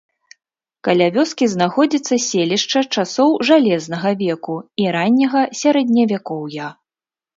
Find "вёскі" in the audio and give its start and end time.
1.17-1.45